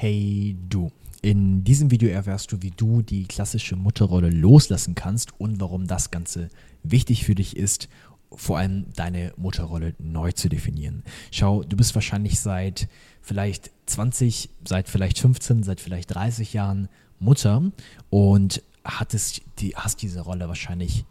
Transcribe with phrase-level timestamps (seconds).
[0.00, 0.92] Hey du.
[1.22, 6.12] In diesem Video erfährst du, wie du die klassische Mutterrolle loslassen kannst und warum das
[6.12, 6.50] Ganze
[6.84, 7.88] wichtig für dich ist,
[8.30, 11.02] vor allem deine Mutterrolle neu zu definieren.
[11.32, 12.88] Schau, du bist wahrscheinlich seit
[13.22, 16.88] vielleicht 20, seit vielleicht 15, seit vielleicht 30 Jahren
[17.18, 17.72] Mutter
[18.08, 21.06] und hattest die, hast diese Rolle wahrscheinlich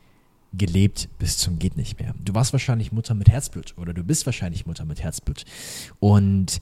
[0.53, 2.15] gelebt bis zum geht nicht mehr.
[2.23, 5.43] Du warst wahrscheinlich Mutter mit Herzblut oder du bist wahrscheinlich Mutter mit Herzblut.
[5.99, 6.61] Und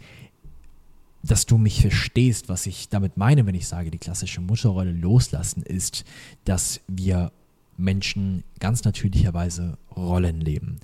[1.27, 5.63] dass du mich verstehst, was ich damit meine, wenn ich sage, die klassische Mutterrolle loslassen,
[5.63, 6.05] ist,
[6.43, 7.31] dass wir
[7.77, 10.79] Menschen ganz natürlicherweise Rollen leben.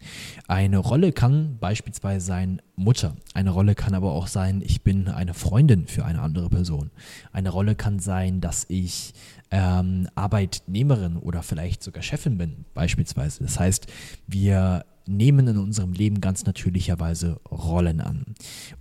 [0.48, 3.16] Eine Rolle kann beispielsweise sein Mutter.
[3.34, 6.92] Eine Rolle kann aber auch sein, ich bin eine Freundin für eine andere Person.
[7.32, 9.14] Eine Rolle kann sein, dass ich
[9.52, 13.44] ähm, Arbeitnehmerin oder vielleicht sogar Chefin bin, beispielsweise.
[13.44, 13.88] Das heißt,
[14.28, 18.26] wir nehmen in unserem Leben ganz natürlicherweise Rollen an.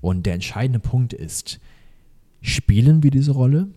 [0.01, 1.61] Und der entscheidende Punkt ist,
[2.41, 3.69] spielen wir diese Rolle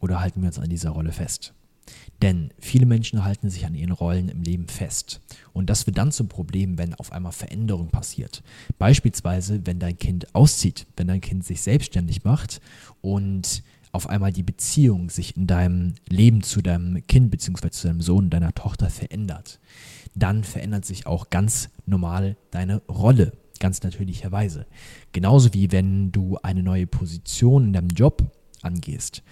[0.00, 1.54] oder halten wir uns an dieser Rolle fest?
[2.22, 5.20] Denn viele Menschen halten sich an ihren Rollen im Leben fest.
[5.52, 8.42] Und das wird dann zum Problem, wenn auf einmal Veränderung passiert.
[8.78, 12.60] Beispielsweise, wenn dein Kind auszieht, wenn dein Kind sich selbstständig macht
[13.02, 13.62] und
[13.94, 17.70] auf einmal die Beziehung sich in deinem Leben zu deinem Kind bzw.
[17.70, 19.60] zu deinem Sohn, deiner Tochter verändert.
[20.14, 24.66] Dann verändert sich auch ganz normal deine Rolle, ganz natürlicherweise.
[25.12, 28.22] Genauso wie wenn du eine neue Position in deinem Job
[28.62, 29.22] angehst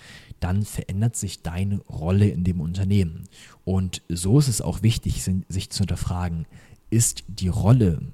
[0.42, 3.28] dann verändert sich deine Rolle in dem Unternehmen.
[3.64, 6.46] Und so ist es auch wichtig, sich zu hinterfragen,
[6.90, 8.12] ist die Rolle,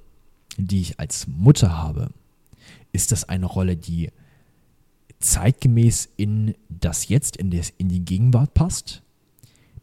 [0.59, 2.11] die ich als Mutter habe,
[2.93, 4.11] ist das eine Rolle, die
[5.21, 9.03] zeitgemäß in das Jetzt, in, das, in die Gegenwart passt?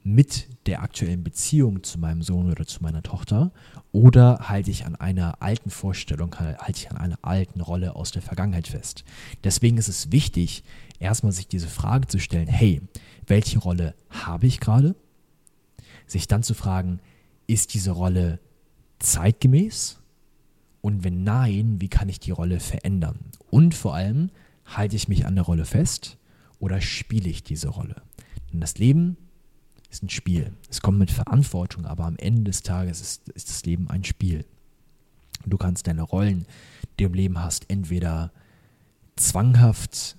[0.05, 3.51] mit der aktuellen Beziehung zu meinem Sohn oder zu meiner Tochter
[3.91, 8.21] oder halte ich an einer alten Vorstellung, halte ich an einer alten Rolle aus der
[8.21, 9.03] Vergangenheit fest.
[9.43, 10.63] Deswegen ist es wichtig,
[10.99, 12.83] erstmal sich diese Frage zu stellen, hey,
[13.25, 14.95] welche Rolle habe ich gerade?
[16.05, 16.99] Sich dann zu fragen,
[17.47, 18.39] ist diese Rolle
[18.99, 19.97] zeitgemäß?
[20.81, 23.17] Und wenn nein, wie kann ich die Rolle verändern?
[23.49, 24.29] Und vor allem,
[24.65, 26.17] halte ich mich an der Rolle fest
[26.59, 28.01] oder spiele ich diese Rolle?
[28.51, 29.17] Denn das Leben
[29.89, 30.53] ist ein Spiel.
[30.69, 34.45] Es kommt mit Verantwortung, aber am Ende des Tages ist, ist das Leben ein Spiel.
[35.45, 36.45] Du kannst deine Rollen,
[36.99, 38.31] die du im Leben hast, entweder
[39.15, 40.17] zwanghaft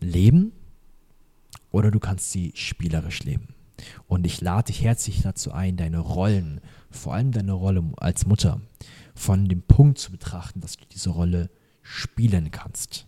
[0.00, 0.52] leben
[1.70, 3.54] oder du kannst sie spielerisch leben.
[4.06, 8.60] Und ich lade dich herzlich dazu ein, deine Rollen, vor allem deine Rolle als Mutter,
[9.14, 11.50] von dem Punkt zu betrachten, dass du diese Rolle
[11.82, 13.06] spielen kannst.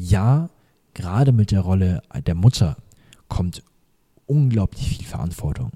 [0.00, 0.48] Ja,
[0.94, 2.76] gerade mit der Rolle der Mutter
[3.28, 3.64] kommt
[4.26, 5.72] unglaublich viel Verantwortung.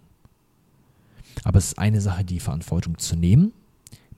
[1.42, 3.52] Aber es ist eine Sache, die Verantwortung zu nehmen,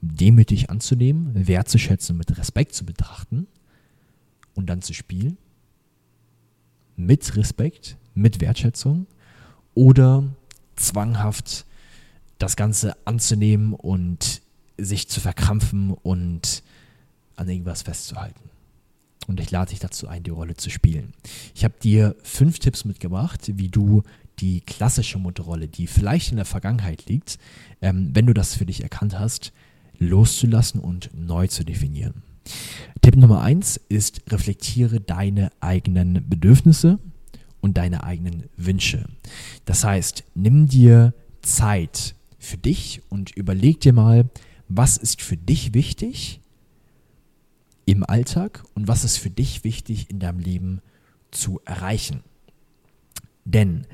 [0.03, 3.47] demütig anzunehmen, wertzuschätzen, mit Respekt zu betrachten
[4.55, 5.39] und dann zu spielen.
[6.97, 9.07] Mit Respekt, mit Wertschätzung
[9.73, 10.25] oder
[10.77, 11.65] zwanghaft
[12.39, 14.43] das Ganze anzunehmen und
[14.77, 16.63] sich zu verkrampfen und
[17.37, 18.54] an irgendwas festzuhalten.
[19.27, 21.15] Und ich lade dich dazu ein, die Rolle zu spielen.
[21.55, 24.03] Ich habe dir fünf Tipps mitgebracht, wie du
[24.41, 27.39] die klassische Mutterrolle, die vielleicht in der Vergangenheit liegt,
[27.81, 29.53] ähm, wenn du das für dich erkannt hast,
[29.99, 32.23] loszulassen und neu zu definieren.
[33.01, 36.99] Tipp Nummer eins ist, reflektiere deine eigenen Bedürfnisse
[37.61, 39.07] und deine eigenen Wünsche.
[39.65, 44.29] Das heißt, nimm dir Zeit für dich und überleg dir mal,
[44.69, 46.41] was ist für dich wichtig
[47.87, 50.81] im Alltag und was ist für dich wichtig in deinem Leben
[51.31, 52.23] zu erreichen.
[53.45, 53.87] Denn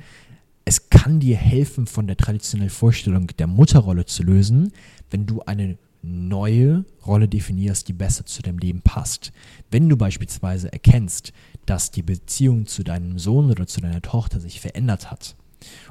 [0.65, 4.71] es kann dir helfen, von der traditionellen Vorstellung der Mutterrolle zu lösen,
[5.09, 9.31] wenn du eine neue Rolle definierst, die besser zu deinem Leben passt.
[9.69, 11.33] Wenn du beispielsweise erkennst,
[11.65, 15.35] dass die Beziehung zu deinem Sohn oder zu deiner Tochter sich verändert hat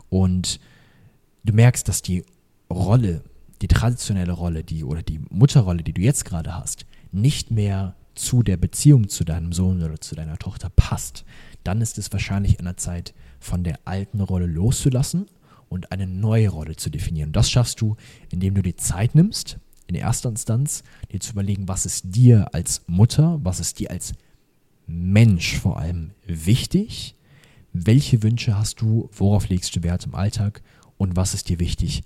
[0.08, 0.58] und
[1.44, 2.24] du merkst, dass die
[2.70, 3.22] Rolle,
[3.62, 8.42] die traditionelle Rolle, die oder die Mutterrolle, die du jetzt gerade hast, nicht mehr zu
[8.42, 11.24] der Beziehung zu deinem Sohn oder zu deiner Tochter passt,
[11.64, 15.26] dann ist es wahrscheinlich an der Zeit, von der alten Rolle loszulassen
[15.68, 17.32] und eine neue Rolle zu definieren.
[17.32, 17.96] Das schaffst du,
[18.30, 22.82] indem du dir Zeit nimmst, in erster Instanz, dir zu überlegen, was ist dir als
[22.86, 24.12] Mutter, was ist dir als
[24.86, 27.16] Mensch vor allem wichtig,
[27.72, 30.62] welche Wünsche hast du, worauf legst du Wert im Alltag
[30.98, 32.02] und was ist dir wichtig,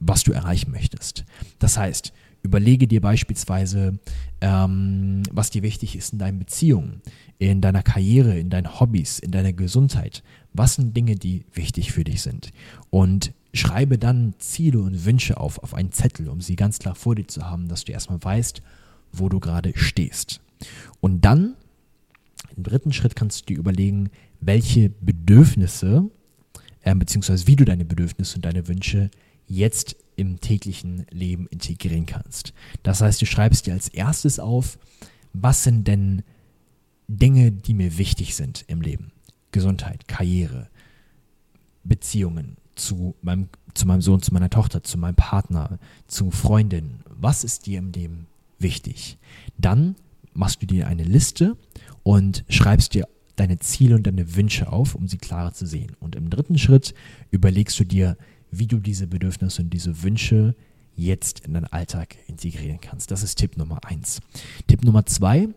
[0.00, 1.24] was du erreichen möchtest.
[1.58, 2.12] Das heißt,
[2.42, 3.98] Überlege dir beispielsweise,
[4.40, 7.02] ähm, was dir wichtig ist in deinen Beziehungen,
[7.38, 10.22] in deiner Karriere, in deinen Hobbys, in deiner Gesundheit.
[10.52, 12.52] Was sind Dinge, die wichtig für dich sind?
[12.90, 17.14] Und schreibe dann Ziele und Wünsche auf, auf einen Zettel, um sie ganz klar vor
[17.14, 18.62] dir zu haben, dass du erstmal weißt,
[19.12, 20.40] wo du gerade stehst.
[21.00, 21.54] Und dann
[22.56, 24.10] Im dritten Schritt kannst du dir überlegen,
[24.40, 26.10] welche Bedürfnisse,
[26.82, 29.10] äh, beziehungsweise wie du deine Bedürfnisse und deine Wünsche
[29.46, 32.52] jetzt im täglichen Leben integrieren kannst.
[32.82, 34.78] Das heißt, du schreibst dir als erstes auf,
[35.32, 36.22] was sind denn
[37.08, 39.12] Dinge, die mir wichtig sind im Leben?
[39.50, 40.68] Gesundheit, Karriere,
[41.84, 47.04] Beziehungen zu meinem, zu meinem Sohn, zu meiner Tochter, zu meinem Partner, zu Freundinnen.
[47.08, 48.26] Was ist dir im Leben
[48.58, 49.18] wichtig?
[49.58, 49.96] Dann
[50.32, 51.56] machst du dir eine Liste
[52.02, 53.06] und schreibst dir
[53.36, 55.96] deine Ziele und deine Wünsche auf, um sie klarer zu sehen.
[56.00, 56.94] Und im dritten Schritt
[57.30, 58.16] überlegst du dir,
[58.52, 60.54] wie du diese Bedürfnisse und diese Wünsche
[60.94, 63.10] jetzt in deinen Alltag integrieren kannst.
[63.10, 64.20] Das ist Tipp Nummer eins.
[64.68, 65.48] Tipp Nummer zwei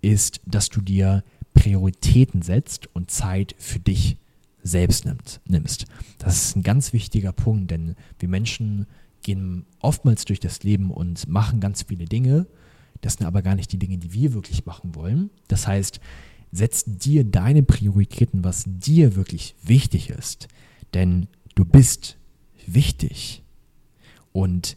[0.00, 4.16] ist, dass du dir Prioritäten setzt und Zeit für dich
[4.62, 5.86] selbst nimmt, nimmst.
[6.18, 8.86] Das ist ein ganz wichtiger Punkt, denn wir Menschen
[9.22, 12.46] gehen oftmals durch das Leben und machen ganz viele Dinge.
[13.00, 15.30] Das sind aber gar nicht die Dinge, die wir wirklich machen wollen.
[15.48, 16.00] Das heißt,
[16.52, 20.48] setz dir deine Prioritäten, was dir wirklich wichtig ist.
[20.94, 22.16] Denn du bist
[22.72, 23.42] wichtig.
[24.32, 24.76] Und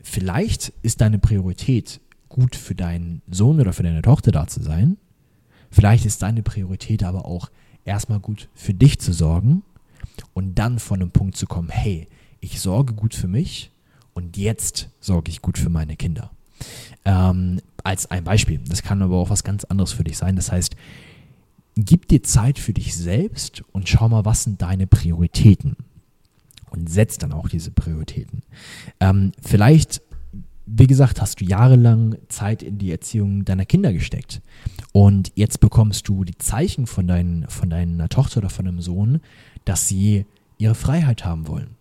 [0.00, 4.96] vielleicht ist deine Priorität gut für deinen Sohn oder für deine Tochter da zu sein.
[5.70, 7.50] Vielleicht ist deine Priorität aber auch
[7.84, 9.62] erstmal gut für dich zu sorgen
[10.34, 12.08] und dann von einem Punkt zu kommen, hey,
[12.40, 13.70] ich sorge gut für mich
[14.14, 16.30] und jetzt sorge ich gut für meine Kinder.
[17.04, 18.60] Ähm, als ein Beispiel.
[18.68, 20.36] Das kann aber auch was ganz anderes für dich sein.
[20.36, 20.76] Das heißt,
[21.76, 25.76] gib dir Zeit für dich selbst und schau mal, was sind deine Prioritäten.
[26.70, 28.42] Und setz dann auch diese Prioritäten.
[29.00, 30.02] Ähm, vielleicht
[30.70, 34.42] wie gesagt, hast du jahrelang Zeit in die Erziehung deiner Kinder gesteckt.
[34.92, 39.20] Und jetzt bekommst du die Zeichen von, dein, von deiner Tochter oder von deinem Sohn,
[39.64, 40.26] dass sie
[40.58, 41.76] ihre Freiheit haben wollen.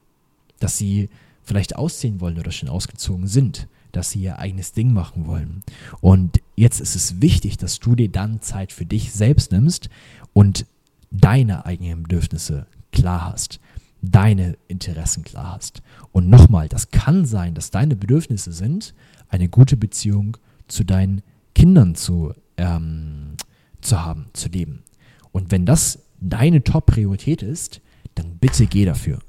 [0.59, 1.09] Dass sie
[1.43, 3.67] vielleicht ausziehen wollen oder schon ausgezogen sind.
[3.91, 5.63] Dass sie ihr eigenes Ding machen wollen.
[5.99, 9.89] Und jetzt ist es wichtig, dass du dir dann Zeit für dich selbst nimmst
[10.33, 10.65] und
[11.11, 13.59] deine eigenen Bedürfnisse klar hast
[14.09, 15.81] deine Interessen klar hast.
[16.11, 18.93] Und nochmal, das kann sein, dass deine Bedürfnisse sind,
[19.29, 20.37] eine gute Beziehung
[20.67, 21.21] zu deinen
[21.55, 23.35] Kindern zu, ähm,
[23.81, 24.83] zu haben, zu leben.
[25.31, 27.81] Und wenn das deine Top-Priorität ist,
[28.15, 29.19] dann bitte geh dafür.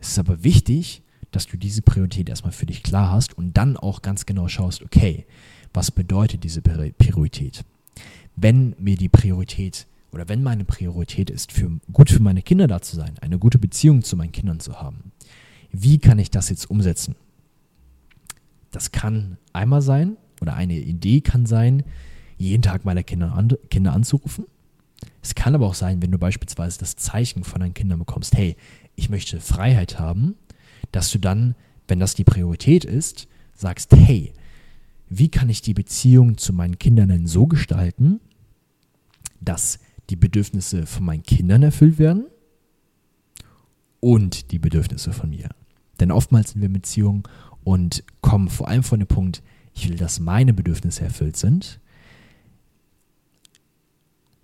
[0.00, 3.76] Es ist aber wichtig, dass du diese Priorität erstmal für dich klar hast und dann
[3.76, 5.26] auch ganz genau schaust, okay,
[5.72, 7.64] was bedeutet diese Priorität?
[8.36, 12.80] Wenn mir die Priorität oder wenn meine Priorität ist, für, gut für meine Kinder da
[12.82, 15.12] zu sein, eine gute Beziehung zu meinen Kindern zu haben,
[15.70, 17.16] wie kann ich das jetzt umsetzen?
[18.70, 21.84] Das kann einmal sein, oder eine Idee kann sein,
[22.36, 24.46] jeden Tag meine Kinder, an, Kinder anzurufen.
[25.22, 28.56] Es kann aber auch sein, wenn du beispielsweise das Zeichen von deinen Kindern bekommst, hey,
[28.96, 30.34] ich möchte Freiheit haben,
[30.90, 31.54] dass du dann,
[31.88, 34.32] wenn das die Priorität ist, sagst, hey,
[35.08, 38.20] wie kann ich die Beziehung zu meinen Kindern denn so gestalten,
[39.40, 39.78] dass
[40.10, 42.26] die Bedürfnisse von meinen Kindern erfüllt werden
[44.00, 45.48] und die Bedürfnisse von mir.
[46.00, 47.22] Denn oftmals sind wir in Beziehungen
[47.64, 49.42] und kommen vor allem von dem Punkt,
[49.74, 51.80] ich will, dass meine Bedürfnisse erfüllt sind.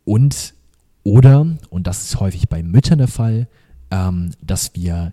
[0.04, 0.54] Und
[1.02, 3.48] oder, und das ist häufig bei Müttern der Fall,
[3.90, 5.12] ähm, dass wir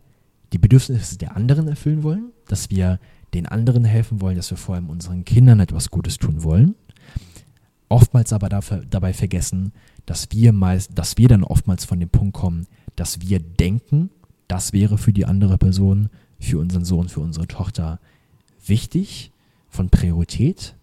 [0.53, 2.99] die Bedürfnisse der anderen erfüllen wollen, dass wir
[3.33, 6.75] den anderen helfen wollen, dass wir vor allem unseren Kindern etwas Gutes tun wollen.
[7.89, 9.73] Oftmals aber dafür, dabei vergessen,
[10.05, 14.09] dass wir meist, dass wir dann oftmals von dem Punkt kommen, dass wir denken,
[14.47, 16.09] das wäre für die andere Person,
[16.39, 17.99] für unseren Sohn, für unsere Tochter
[18.65, 19.31] wichtig,
[19.69, 20.75] von Priorität,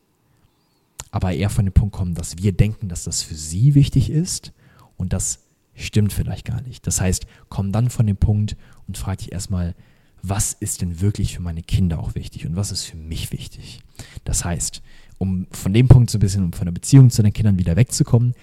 [1.11, 4.53] aber eher von dem Punkt kommen, dass wir denken, dass das für sie wichtig ist
[4.97, 5.41] und das
[5.75, 6.87] stimmt vielleicht gar nicht.
[6.87, 9.75] Das heißt, komm dann von dem Punkt und frag dich erstmal,
[10.23, 13.81] was ist denn wirklich für meine Kinder auch wichtig und was ist für mich wichtig?
[14.25, 14.83] Das heißt,
[15.19, 17.77] um von dem Punkt so ein bisschen, um von der Beziehung zu den Kindern wieder
[17.77, 18.35] wegzukommen,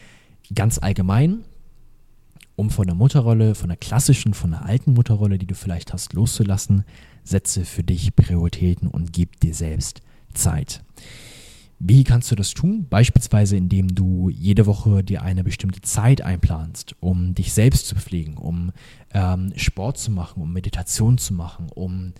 [0.53, 1.43] ganz allgemein,
[2.55, 6.13] um von der Mutterrolle, von der klassischen, von der alten Mutterrolle, die du vielleicht hast,
[6.13, 6.83] loszulassen,
[7.23, 10.01] setze für dich Prioritäten und gib dir selbst
[10.33, 10.81] Zeit.
[11.81, 12.87] Wie kannst du das tun?
[12.89, 18.35] Beispielsweise, indem du jede Woche dir eine bestimmte Zeit einplanst, um dich selbst zu pflegen,
[18.35, 18.73] um
[19.13, 22.11] ähm, Sport zu machen, um Meditation zu machen, um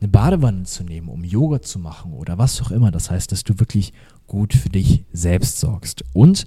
[0.00, 2.90] eine Badewanne zu nehmen, um Yoga zu machen oder was auch immer.
[2.90, 3.94] Das heißt, dass du wirklich
[4.26, 6.04] gut für dich selbst sorgst.
[6.12, 6.46] Und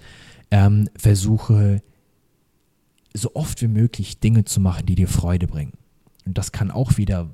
[0.52, 1.82] ähm, versuche
[3.14, 5.74] so oft wie möglich Dinge zu machen, die dir Freude bringen.
[6.26, 7.30] Und das kann auch wieder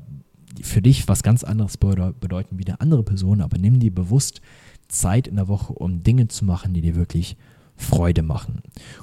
[0.61, 4.41] für dich was ganz anderes bedeuten wie eine andere Person, aber nimm dir bewusst
[4.87, 7.35] Zeit in der Woche, um Dinge zu machen, die dir wirklich
[7.75, 8.61] Freude machen.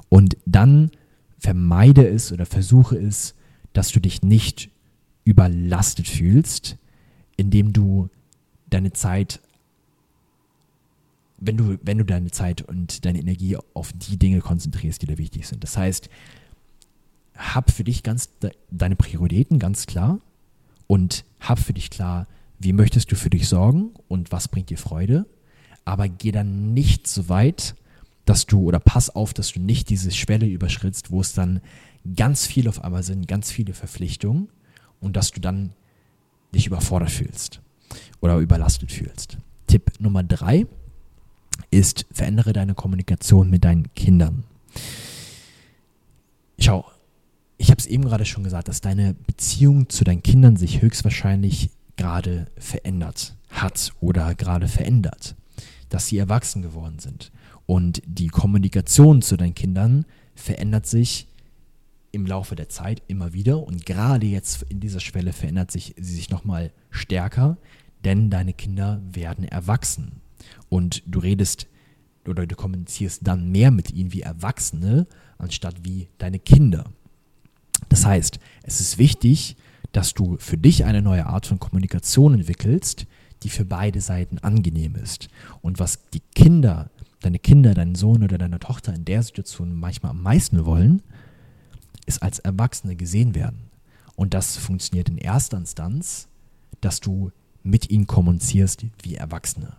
[0.09, 0.90] Und dann
[1.38, 3.35] vermeide es oder versuche es,
[3.73, 4.71] dass du dich nicht
[5.25, 6.78] überlastet fühlst,
[7.37, 8.09] indem du
[8.71, 9.40] deine Zeit
[11.45, 15.19] wenn du, wenn du deine Zeit und deine Energie auf die Dinge konzentrierst, die dir
[15.19, 15.63] wichtig sind.
[15.65, 16.09] Das heißt,
[17.37, 20.21] hab für dich ganz de deine Prioritäten ganz klar
[20.87, 22.27] und hab für dich klar,
[22.59, 25.27] wie möchtest du für dich sorgen und was bringt dir Freude.
[25.85, 27.75] Aber geh dann nicht so weit,
[28.25, 31.61] dass du, oder pass auf, dass du nicht diese Schwelle überschrittst, wo es dann
[32.17, 34.49] ganz viel auf einmal sind, ganz viele Verpflichtungen
[35.01, 35.73] und dass du dann
[36.55, 37.61] dich überfordert fühlst
[38.21, 39.39] oder überlastet fühlst.
[39.67, 40.67] Tipp Nummer drei
[41.71, 44.44] ist, verändere deine Kommunikation mit deinen Kindern.
[46.59, 46.85] Schau,
[47.59, 51.71] ich habe es eben gerade schon gesagt, dass deine Beziehung zu deinen Kindern sich höchstwahrscheinlich
[51.97, 55.37] gerade verändert hat oder gerade verändert,
[55.88, 57.32] dass sie erwachsen geworden sind.
[57.66, 60.04] Und die Kommunikation zu deinen Kindern
[60.35, 61.28] verändert sich
[62.11, 66.14] im Laufe der Zeit immer wieder und gerade jetzt in dieser Schwelle verändert sich sie
[66.14, 67.56] sich nochmal stärker,
[68.04, 70.22] denn deine Kinder werden erwachsen
[70.69, 71.67] und du redest
[72.27, 75.07] oder du kommunizierst dann mehr mit ihnen wie Erwachsene
[75.39, 76.85] anstatt wie deine Kinder.
[77.89, 79.57] Das heißt, es ist wichtig,
[79.93, 83.07] dass du für dich eine neue Art von Kommunikation entwickelst,
[83.43, 85.29] die für beide Seiten angenehm ist.
[85.61, 90.11] Und was die Kinder, deine Kinder, dein Sohn oder deine Tochter in der Situation manchmal
[90.11, 91.03] am meisten wollen,
[92.07, 93.71] ist als Erwachsene gesehen werden.
[94.15, 96.29] Und das funktioniert in erster Instanz,
[96.81, 97.31] dass du
[97.63, 99.77] mit ihnen kommunizierst wie Erwachsene.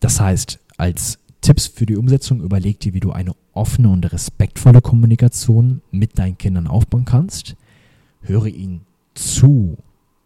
[0.00, 4.80] Das heißt, als Tipps für die Umsetzung überleg dir, wie du eine offene und respektvolle
[4.80, 7.56] Kommunikation mit deinen Kindern aufbauen kannst.
[8.20, 8.82] Höre ihnen
[9.14, 9.78] zu,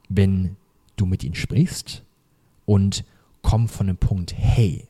[0.08, 0.56] wenn
[0.96, 2.02] du mit ihnen sprichst
[2.66, 3.04] und
[3.42, 4.86] komm von dem Punkt, hey,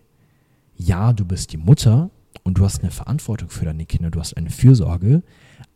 [0.77, 2.11] ja, du bist die Mutter
[2.43, 5.23] und du hast eine Verantwortung für deine Kinder, du hast eine Fürsorge,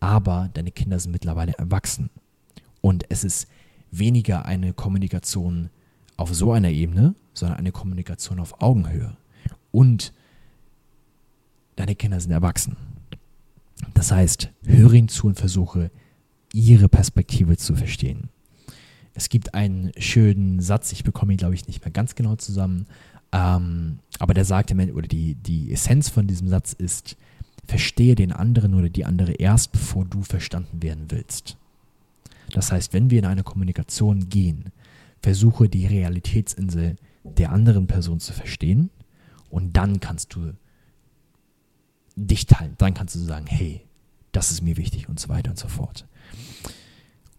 [0.01, 2.11] aber deine Kinder sind mittlerweile erwachsen.
[2.81, 3.49] Und es ist
[3.91, 5.71] weniger eine Kommunikation
[6.17, 9.17] auf so einer Ebene, sondern eine Kommunikation auf Augenhöhe.
[9.73, 10.13] Und
[11.77, 12.77] deine Kinder sind erwachsen.
[13.95, 15.91] Das heißt, höre ihnen zu und versuche,
[16.53, 18.31] ihre Perspektive zu verstehen.
[19.15, 22.87] Es gibt einen schönen Satz, ich bekomme ihn, glaube ich, nicht mehr ganz genau zusammen,
[23.33, 27.17] ähm, aber der sagt im oder die, die Essenz von diesem Satz ist,
[27.67, 31.57] verstehe den anderen oder die andere erst, bevor du verstanden werden willst.
[32.53, 34.73] Das heißt, wenn wir in eine Kommunikation gehen,
[35.21, 36.97] versuche die Realitätsinsel
[37.35, 38.91] der anderen Person zu verstehen
[39.51, 40.53] und dann kannst du
[42.17, 42.75] dich teilen.
[42.79, 43.83] Dann kannst du sagen, hey,
[44.33, 46.07] das ist mir wichtig und so weiter und so fort.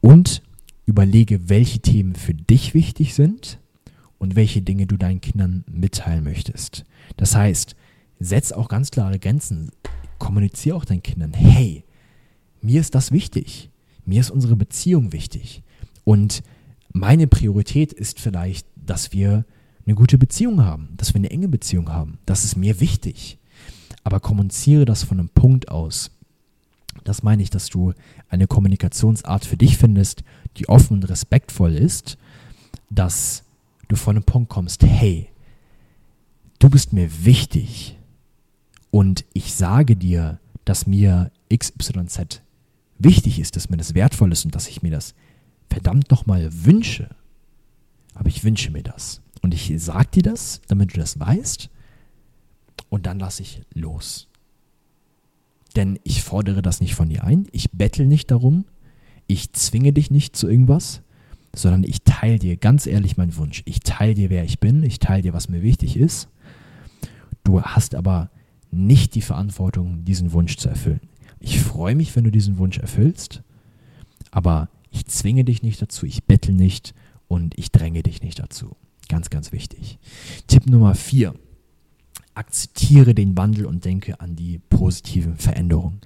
[0.01, 0.41] Und
[0.85, 3.59] überlege, welche Themen für dich wichtig sind
[4.17, 6.85] und welche Dinge du deinen Kindern mitteilen möchtest.
[7.17, 7.75] Das heißt,
[8.19, 9.71] setz auch ganz klare Grenzen.
[10.17, 11.83] Kommuniziere auch deinen Kindern, hey,
[12.61, 13.69] mir ist das wichtig.
[14.05, 15.61] Mir ist unsere Beziehung wichtig.
[16.03, 16.41] Und
[16.93, 19.45] meine Priorität ist vielleicht, dass wir
[19.87, 22.19] eine gute Beziehung haben, dass wir eine enge Beziehung haben.
[22.25, 23.39] Das ist mir wichtig
[24.07, 26.11] aber kommuniziere das von einem Punkt aus.
[27.03, 27.91] Das meine ich, dass du
[28.29, 30.23] eine Kommunikationsart für dich findest,
[30.55, 32.17] die offen und respektvoll ist,
[32.89, 33.43] dass
[33.89, 35.27] du von einem Punkt kommst, hey,
[36.59, 37.97] du bist mir wichtig
[38.91, 42.41] und ich sage dir, dass mir XYZ
[42.99, 45.15] wichtig ist, dass mir das wertvoll ist und dass ich mir das
[45.69, 47.09] verdammt nochmal wünsche.
[48.13, 49.21] Aber ich wünsche mir das.
[49.41, 51.69] Und ich sage dir das, damit du das weißt
[52.89, 54.27] und dann lasse ich los.
[55.75, 58.65] Denn ich fordere das nicht von dir ein, ich bettel nicht darum,
[59.27, 61.01] ich zwinge dich nicht zu irgendwas,
[61.53, 63.63] sondern ich teile dir ganz ehrlich meinen Wunsch.
[63.65, 66.29] Ich teile dir, wer ich bin, ich teile dir, was mir wichtig ist.
[67.43, 68.29] Du hast aber
[68.71, 71.01] nicht die Verantwortung, diesen Wunsch zu erfüllen.
[71.39, 73.43] Ich freue mich, wenn du diesen Wunsch erfüllst,
[74.31, 76.93] aber ich zwinge dich nicht dazu, ich bettel nicht
[77.27, 78.75] und ich dränge dich nicht dazu.
[79.07, 79.99] Ganz, ganz wichtig.
[80.47, 81.33] Tipp Nummer vier
[82.33, 86.01] akzeptiere den Wandel und denke an die positiven Veränderungen.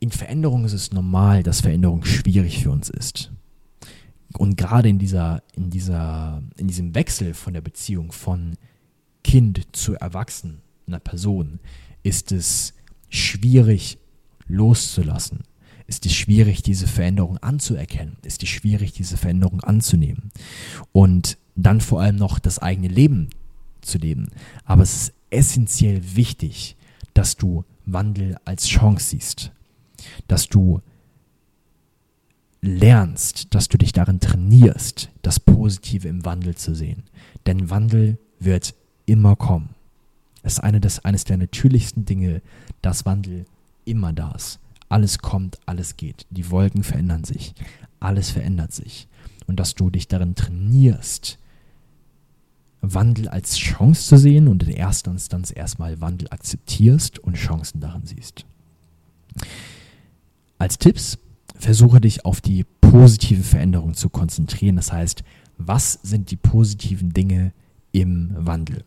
[0.00, 3.30] In Veränderung ist es normal, dass Veränderung schwierig für uns ist.
[4.36, 8.56] Und gerade in dieser, in dieser, in diesem Wechsel von der Beziehung von
[9.22, 11.60] Kind zu erwachsener Person
[12.02, 12.72] ist es
[13.10, 13.98] schwierig
[14.46, 15.42] loszulassen.
[15.90, 18.16] Ist es schwierig, diese Veränderung anzuerkennen?
[18.22, 20.30] Ist es schwierig, diese Veränderung anzunehmen?
[20.92, 23.30] Und dann vor allem noch das eigene Leben
[23.80, 24.28] zu leben.
[24.64, 26.76] Aber es ist essentiell wichtig,
[27.12, 29.50] dass du Wandel als Chance siehst,
[30.28, 30.80] dass du
[32.62, 37.02] lernst, dass du dich darin trainierst, das Positive im Wandel zu sehen.
[37.46, 39.70] Denn Wandel wird immer kommen.
[40.44, 42.42] Es ist eine des, eines der natürlichsten Dinge,
[42.80, 43.44] dass Wandel
[43.84, 44.60] immer da ist.
[44.90, 46.26] Alles kommt, alles geht.
[46.30, 47.54] Die Wolken verändern sich.
[48.00, 49.08] Alles verändert sich.
[49.46, 51.38] Und dass du dich darin trainierst,
[52.82, 58.04] Wandel als Chance zu sehen und in erster Instanz erstmal Wandel akzeptierst und Chancen darin
[58.04, 58.44] siehst.
[60.58, 61.18] Als Tipps
[61.54, 64.76] versuche dich auf die positive Veränderung zu konzentrieren.
[64.76, 65.22] Das heißt,
[65.56, 67.52] was sind die positiven Dinge
[67.92, 68.84] im Wandel?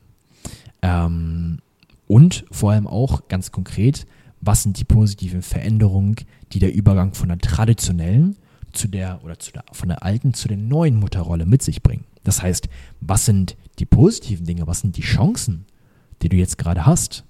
[0.81, 1.59] Ähm,
[2.07, 4.05] und vor allem auch ganz konkret,
[4.45, 6.15] was sind die positiven Veränderungen,
[6.51, 8.35] die der Übergang von der traditionellen
[8.73, 12.05] zu der oder zu der, von der alten zu der neuen Mutterrolle mit sich bringen.
[12.23, 12.67] Das heißt,
[13.01, 15.65] was sind die positiven Dinge, was sind die Chancen,
[16.21, 17.23] die du jetzt gerade hast?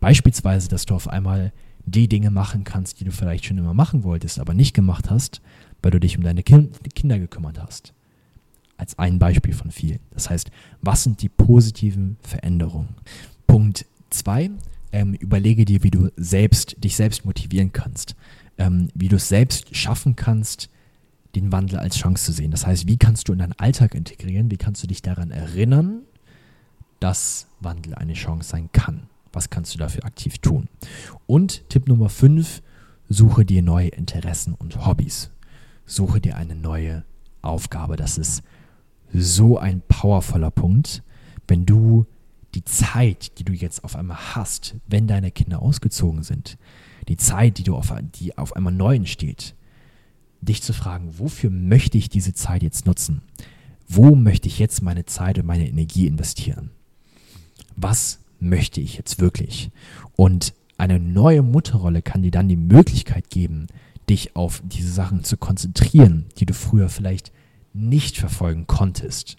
[0.00, 1.52] Beispielsweise, dass du auf einmal
[1.86, 5.40] die Dinge machen kannst, die du vielleicht schon immer machen wolltest, aber nicht gemacht hast,
[5.82, 7.94] weil du dich um deine kind Kinder gekümmert hast.
[8.76, 10.00] Als ein Beispiel von vielen.
[10.10, 12.96] Das heißt, was sind die positiven Veränderungen?
[13.46, 14.50] Punkt zwei,
[14.94, 18.14] ähm, überlege dir, wie du selbst, dich selbst motivieren kannst.
[18.56, 20.70] Ähm, wie du es selbst schaffen kannst,
[21.34, 22.52] den Wandel als Chance zu sehen.
[22.52, 24.52] Das heißt, wie kannst du in deinen Alltag integrieren?
[24.52, 26.02] Wie kannst du dich daran erinnern,
[27.00, 29.08] dass Wandel eine Chance sein kann?
[29.32, 30.68] Was kannst du dafür aktiv tun?
[31.26, 32.62] Und Tipp Nummer 5,
[33.08, 35.32] suche dir neue Interessen und Hobbys.
[35.86, 37.02] Suche dir eine neue
[37.42, 37.96] Aufgabe.
[37.96, 38.44] Das ist
[39.12, 41.02] so ein powervoller Punkt,
[41.48, 42.06] wenn du
[42.54, 46.56] die Zeit, die du jetzt auf einmal hast, wenn deine Kinder ausgezogen sind,
[47.08, 49.54] die Zeit, die du auf, die auf einmal neu entsteht,
[50.40, 53.22] dich zu fragen, wofür möchte ich diese Zeit jetzt nutzen?
[53.88, 56.70] Wo möchte ich jetzt meine Zeit und meine Energie investieren?
[57.76, 59.70] Was möchte ich jetzt wirklich?
[60.16, 63.66] Und eine neue Mutterrolle kann dir dann die Möglichkeit geben,
[64.08, 67.32] dich auf diese Sachen zu konzentrieren, die du früher vielleicht
[67.74, 69.36] nicht verfolgen konntest.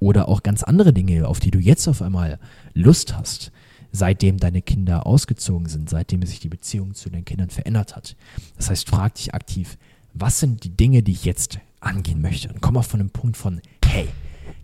[0.00, 2.40] Oder auch ganz andere Dinge, auf die du jetzt auf einmal
[2.72, 3.52] Lust hast,
[3.92, 8.16] seitdem deine Kinder ausgezogen sind, seitdem sich die Beziehung zu den Kindern verändert hat.
[8.56, 9.78] Das heißt, frag dich aktiv,
[10.12, 12.48] was sind die Dinge, die ich jetzt angehen möchte?
[12.48, 14.08] Und komm auf von dem Punkt von, hey,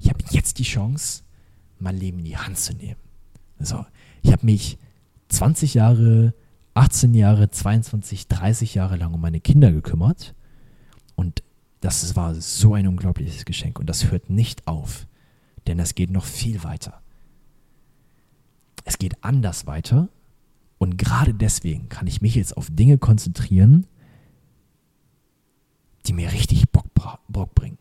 [0.01, 1.23] ich habe jetzt die Chance,
[1.79, 2.99] mein Leben in die Hand zu nehmen.
[3.59, 3.85] So,
[4.23, 4.79] ich habe mich
[5.29, 6.35] 20 Jahre,
[6.75, 10.35] 18 Jahre, 22, 30 Jahre lang um meine Kinder gekümmert
[11.15, 11.43] und
[11.81, 15.07] das war so ein unglaubliches Geschenk und das hört nicht auf,
[15.67, 17.03] denn es geht noch viel weiter.
[18.85, 20.09] Es geht anders weiter
[20.79, 23.87] und gerade deswegen kann ich mich jetzt auf Dinge konzentrieren,
[26.07, 26.87] die mir richtig Bock,
[27.29, 27.79] Bock bringen.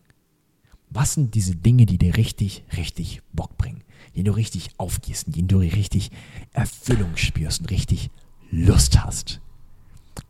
[0.89, 3.83] Was sind diese Dinge, die dir richtig, richtig Bock bringen?
[4.15, 6.09] Die du richtig aufgehst, die du richtig
[6.51, 8.09] Erfüllung spürst und richtig
[8.49, 9.39] Lust hast.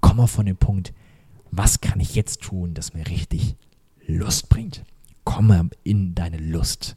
[0.01, 0.93] Komm mal von dem Punkt,
[1.51, 3.55] was kann ich jetzt tun, das mir richtig
[4.05, 4.83] Lust bringt?
[5.23, 6.95] Komme in deine Lust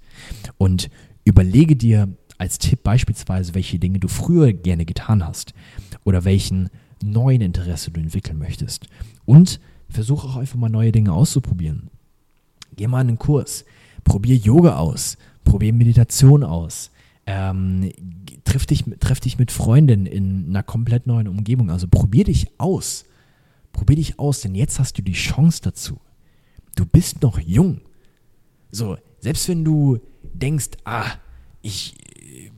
[0.58, 0.90] und
[1.24, 5.54] überlege dir als Tipp beispielsweise, welche Dinge du früher gerne getan hast
[6.04, 6.70] oder welchen
[7.02, 8.86] neuen Interesse du entwickeln möchtest.
[9.24, 11.90] Und versuche auch einfach mal neue Dinge auszuprobieren.
[12.74, 13.64] Geh mal in einen Kurs,
[14.04, 16.90] probier Yoga aus, probier Meditation aus,
[17.26, 17.92] ähm,
[18.44, 21.70] triff, dich, treff dich mit Freundinnen in einer komplett neuen Umgebung.
[21.70, 23.04] Also probier dich aus.
[23.72, 26.00] Probier dich aus, denn jetzt hast du die Chance dazu.
[26.76, 27.80] Du bist noch jung.
[28.70, 29.98] So, selbst wenn du
[30.34, 31.10] denkst, ah,
[31.60, 31.96] ich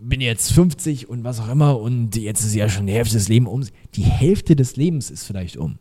[0.00, 3.28] bin jetzt 50 und was auch immer und jetzt ist ja schon die Hälfte des
[3.28, 3.64] Lebens um.
[3.94, 5.78] Die Hälfte des Lebens ist vielleicht um.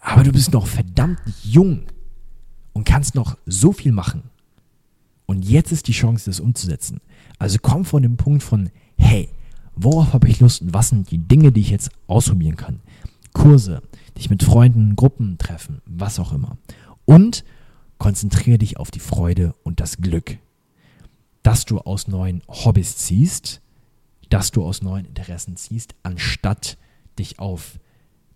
[0.00, 1.84] Aber du bist noch verdammt jung
[2.72, 4.24] und kannst noch so viel machen.
[5.26, 7.00] Und jetzt ist die Chance, das umzusetzen.
[7.38, 9.28] Also komm von dem Punkt von, hey,
[9.74, 12.80] worauf habe ich Lust und was sind die Dinge, die ich jetzt ausprobieren kann?
[13.32, 13.82] Kurse,
[14.16, 16.56] dich mit Freunden, Gruppen treffen, was auch immer.
[17.04, 17.44] Und
[17.98, 20.38] konzentriere dich auf die Freude und das Glück,
[21.42, 23.60] dass du aus neuen Hobbys ziehst,
[24.28, 26.78] dass du aus neuen Interessen ziehst, anstatt
[27.18, 27.78] dich auf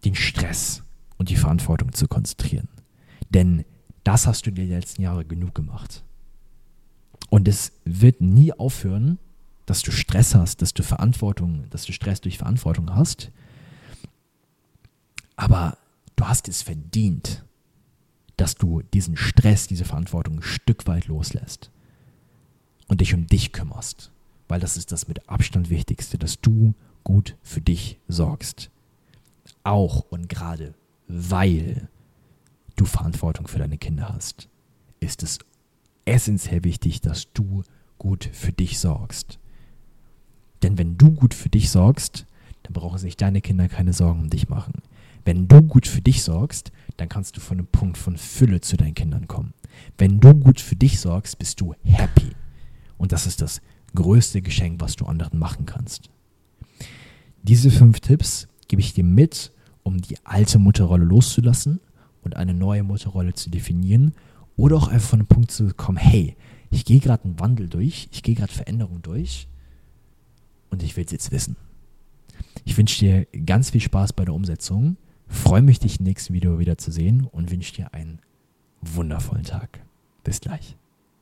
[0.05, 0.83] den Stress
[1.17, 2.69] und die Verantwortung zu konzentrieren.
[3.31, 3.65] Denn
[4.05, 6.05] das hast du die letzten Jahre genug gemacht.
[7.29, 9.19] Und es wird nie aufhören,
[9.67, 13.33] dass du Stress hast, dass du Verantwortung, dass du Stress durch Verantwortung hast.
[15.37, 15.77] Aber
[16.17, 17.45] du hast es verdient,
[18.37, 21.71] dass du diesen Stress, diese Verantwortung ein Stück weit loslässt
[22.89, 24.13] und dich um dich kümmerst.
[24.49, 28.71] Weil das ist das mit Abstand Wichtigste, dass du gut für dich sorgst.
[29.65, 30.75] Auch und gerade
[31.09, 31.89] weil
[32.77, 34.49] du Verantwortung für deine Kinder hast,
[35.01, 35.39] ist es
[36.05, 37.63] essentiell wichtig, dass du
[37.99, 39.39] gut für dich sorgst.
[40.63, 42.27] Denn wenn du gut für dich sorgst,
[42.63, 44.83] dann brauchen sich deine Kinder keine Sorgen um dich machen.
[45.27, 48.77] Wenn du gut für dich sorgst, dann kannst du von einem Punkt von Fülle zu
[48.77, 49.53] deinen Kindern kommen.
[49.99, 52.31] Wenn du gut für dich sorgst, bist du happy.
[52.97, 53.61] Und das ist das
[53.95, 56.11] größte Geschenk, was du anderen machen kannst.
[57.43, 61.81] Diese fünf Tipps gebe ich dir mit, um die alte Mutterrolle loszulassen
[62.23, 64.15] und eine neue Mutterrolle zu definieren
[64.57, 66.37] oder auch einfach von dem Punkt zu kommen, hey,
[66.71, 69.49] Ich gehe gerade einen Wandel durch, ich gehe gerade Veränderungen durch
[70.71, 71.57] und ich will es jetzt wissen.
[72.65, 74.97] Ich wünsche dir ganz viel Spaß bei der Umsetzung,
[75.29, 78.21] freue mich, dich im nächsten Video wieder zu sehen und wünsche dir einen
[78.81, 79.81] wundervollen Tag.
[80.25, 80.77] Bis gleich.